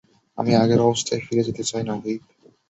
[0.37, 2.21] আমি আগের অবস্থায় ফিরে যেতে চাই না, হুইপ।